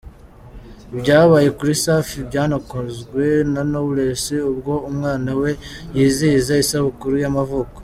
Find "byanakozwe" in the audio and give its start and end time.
2.29-3.23